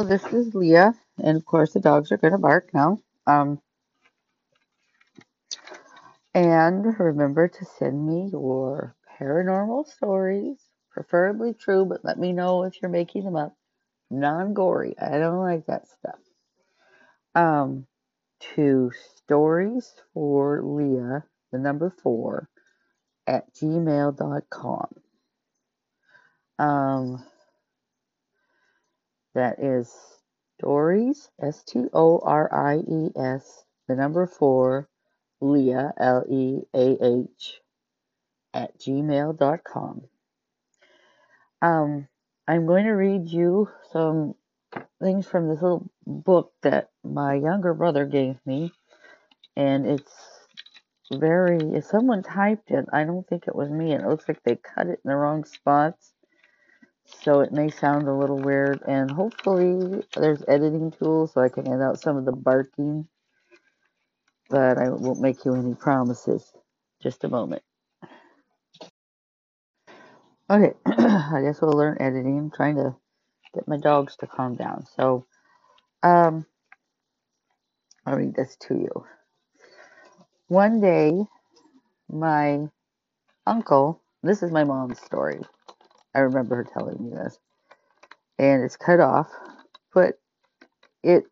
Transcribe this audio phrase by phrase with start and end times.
[0.00, 0.92] This is Leah,
[1.22, 3.00] and of course the dogs are going to bark now.
[3.28, 3.60] Um,
[6.34, 10.58] and remember to send me your paranormal stories,
[10.90, 13.56] preferably true, but let me know if you're making them up.
[14.10, 14.96] Non-gory.
[15.00, 16.18] I don't like that stuff.
[17.36, 17.86] Um,
[18.56, 22.48] to stories for Leah, the number four,
[23.28, 24.88] at gmail.com.
[26.58, 27.24] Um,
[29.34, 29.92] that is
[30.58, 34.88] stories, S T O R I E S, the number four,
[35.40, 37.60] Leah, L E A H,
[38.54, 40.02] at gmail.com.
[41.60, 42.08] Um,
[42.46, 44.34] I'm going to read you some
[45.02, 48.72] things from this little book that my younger brother gave me,
[49.56, 50.12] and it's
[51.12, 54.42] very, if someone typed it, I don't think it was me, and it looks like
[54.42, 56.13] they cut it in the wrong spots,
[57.06, 61.68] so it may sound a little weird, and hopefully there's editing tools so I can
[61.68, 63.08] edit out some of the barking,
[64.50, 66.52] but I won't make you any promises.
[67.02, 67.62] Just a moment.
[70.50, 72.38] Okay, I guess we'll learn editing.
[72.38, 72.94] I'm trying to
[73.54, 74.86] get my dogs to calm down.
[74.96, 75.26] So,
[76.02, 76.46] um,
[78.06, 79.06] I'll read this to you.
[80.48, 81.12] One day,
[82.10, 82.68] my
[83.46, 85.40] uncle, this is my mom's story.
[86.14, 87.38] I remember her telling me this,
[88.38, 89.28] and it's cut off,
[89.92, 90.14] put
[91.02, 91.24] it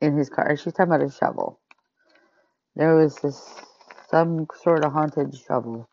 [0.00, 0.56] in his car.
[0.56, 1.60] She's talking about a shovel.
[2.76, 3.42] There was this,
[4.10, 5.88] some sort of haunted shovel.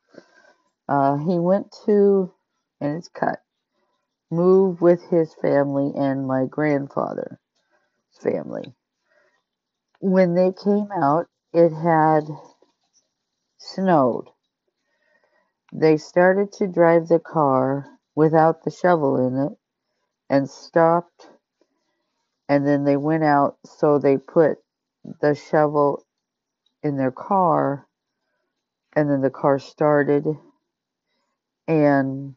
[0.87, 2.33] Uh, he went to,
[2.79, 3.39] and it's cut,
[4.29, 7.37] move with his family and my grandfather's
[8.21, 8.73] family.
[9.99, 12.23] When they came out, it had
[13.57, 14.29] snowed.
[15.73, 19.57] They started to drive the car without the shovel in it
[20.29, 21.27] and stopped.
[22.49, 24.57] And then they went out so they put
[25.21, 26.05] the shovel
[26.83, 27.87] in their car
[28.95, 30.25] and then the car started
[31.67, 32.35] and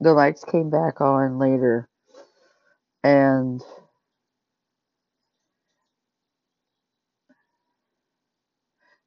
[0.00, 1.88] the lights came back on later.
[3.02, 3.60] And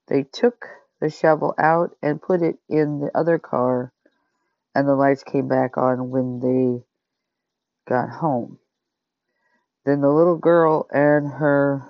[0.07, 0.65] they took
[0.99, 3.93] the shovel out and put it in the other car
[4.75, 6.83] and the lights came back on when they
[7.89, 8.59] got home.
[9.85, 11.83] Then the little girl and her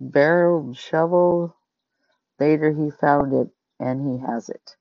[0.00, 1.56] barrel shovel,
[2.40, 3.48] later he found it
[3.80, 4.76] and he has it.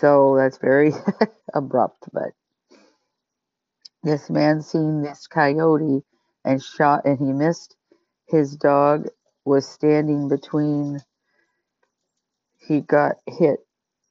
[0.00, 0.92] So that's very
[1.54, 2.32] abrupt, but
[4.04, 6.04] this man seen this coyote
[6.44, 7.76] and shot and he missed.
[8.28, 9.08] His dog
[9.44, 11.00] was standing between,
[12.58, 13.60] he got hit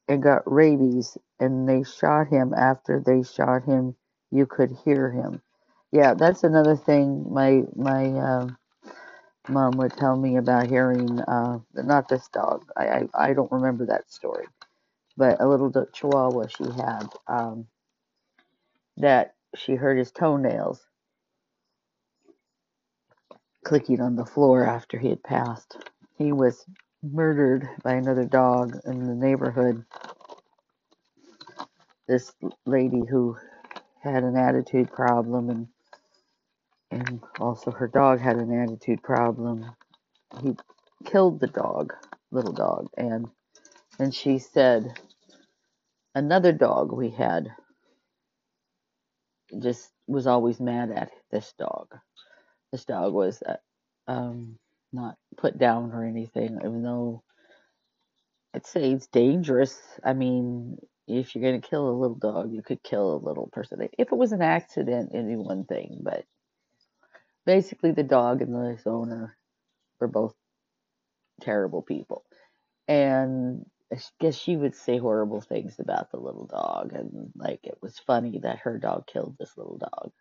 [0.10, 3.96] and got rabies and they shot him after they shot him.
[4.32, 5.42] You could hear him.
[5.92, 8.48] Yeah that's another thing my my uh,
[9.50, 12.66] mom would tell me about hearing uh, not this dog.
[12.78, 14.46] I, I i don't remember that story
[15.18, 17.68] but a little chihuahua she had um,
[18.98, 20.82] that she heard his toenails
[23.66, 25.78] clicking on the floor after he had passed.
[26.18, 26.66] He was
[27.14, 29.86] murdered by another dog in the neighborhood
[32.08, 32.32] this
[32.66, 33.38] lady who
[34.04, 35.68] had an attitude problem and
[36.92, 39.66] and also her dog had an attitude problem.
[40.42, 40.56] He
[41.06, 41.94] killed the dog,
[42.32, 43.28] little dog, and
[44.00, 44.94] and she said
[46.14, 47.50] another dog we had
[49.62, 51.88] just was always mad at this dog.
[52.72, 53.58] This dog was uh,
[54.08, 54.58] um,
[54.96, 57.24] not put down or anything, even though
[58.54, 59.78] I'd say it's dangerous.
[60.04, 63.48] I mean, if you're going to kill a little dog, you could kill a little
[63.48, 63.88] person.
[63.98, 66.26] If it was an accident, it'd be one thing, but
[67.46, 69.38] basically the dog and the owner
[70.00, 70.34] were both
[71.42, 72.24] terrible people.
[72.88, 77.78] And I guess she would say horrible things about the little dog, and like it
[77.82, 80.12] was funny that her dog killed this little dog.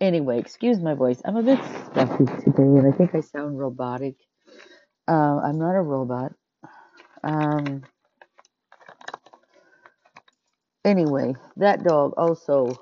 [0.00, 1.20] Anyway, excuse my voice.
[1.24, 1.60] I'm a bit
[1.92, 4.16] stuffy today, and I think I sound robotic.
[5.08, 6.32] Uh, I'm not a robot.
[7.24, 7.82] Um,
[10.84, 12.78] anyway, that dog also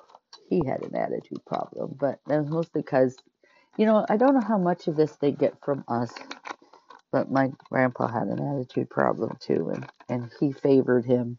[0.50, 3.16] he had an attitude problem, but that was mostly because
[3.78, 6.12] you know I don't know how much of this they get from us,
[7.12, 11.38] but my grandpa had an attitude problem too, and and he favored him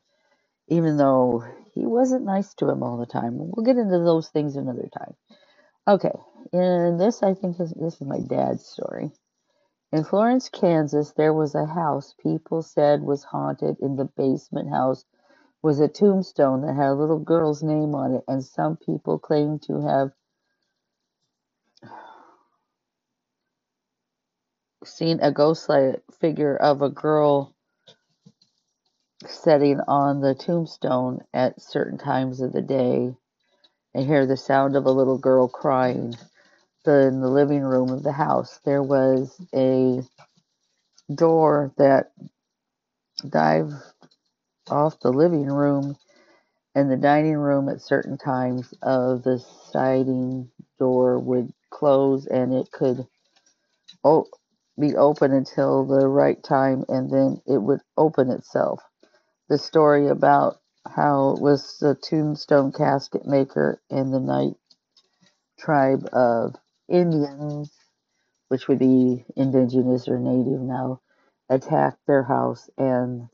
[0.69, 3.33] even though he wasn't nice to him all the time.
[3.37, 5.15] We'll get into those things another time.
[5.87, 6.13] Okay,
[6.51, 9.11] and this I think is this is my dad's story.
[9.91, 15.05] In Florence, Kansas, there was a house people said was haunted in the basement house
[15.61, 19.59] was a tombstone that had a little girl's name on it, and some people claim
[19.59, 20.11] to have
[24.83, 27.55] seen a ghost-like figure of a girl
[29.27, 33.15] sitting on the tombstone at certain times of the day
[33.95, 36.15] and hear the sound of a little girl crying.
[36.87, 40.01] In the living room of the house, there was a
[41.13, 42.11] door that
[43.29, 43.73] dived
[44.69, 45.97] off the living room
[46.75, 49.39] and the dining room at certain times of the
[49.71, 50.49] sliding
[50.79, 53.05] door would close and it could
[54.05, 54.27] o-
[54.79, 58.81] be open until the right time and then it would open itself.
[59.49, 60.57] The story about
[60.87, 64.55] how was the tombstone casket maker and the night
[65.59, 66.55] tribe of
[66.87, 67.71] Indians,
[68.49, 71.01] which would be indigenous or native now,
[71.49, 73.27] attacked their house and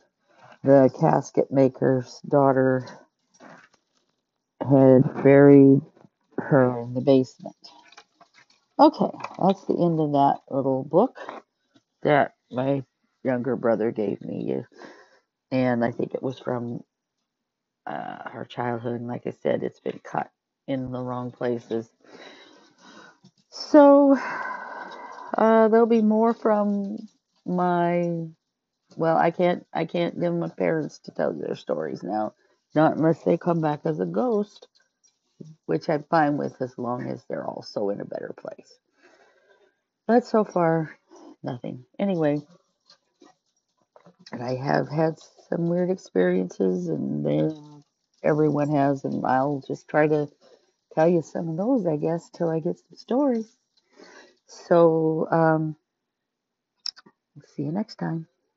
[0.64, 2.86] the casket maker's daughter
[4.62, 5.82] had buried
[6.38, 7.56] her in the basement.
[8.80, 11.18] Okay, that's the end of that little book
[12.04, 12.84] that my
[13.24, 14.64] younger brother gave me.
[15.52, 16.82] And I think it was from
[17.86, 19.00] uh, her childhood.
[19.00, 20.32] And like I said, it's been cut
[20.68, 21.90] in the wrong places.
[23.50, 24.18] So
[25.38, 26.98] uh, there'll be more from
[27.46, 28.28] my.
[28.96, 29.66] Well, I can't.
[29.74, 32.34] I can't give my parents to tell their stories now,
[32.76, 34.68] not unless they come back as a ghost,
[35.66, 38.78] which I'm fine with as long as they're also in a better place.
[40.08, 40.98] But so far,
[41.44, 41.86] nothing.
[41.98, 42.42] Anyway,
[44.34, 45.20] I have had
[45.50, 47.71] some weird experiences, and then
[48.24, 50.30] everyone has, and I'll just try to
[50.96, 53.58] tell you some of those, I guess, till I get some stories.
[54.48, 55.76] So, um,
[57.56, 58.28] see you next time.